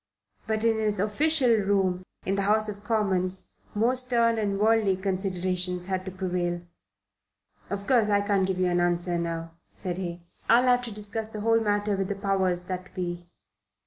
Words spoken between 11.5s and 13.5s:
matter with the powers that be.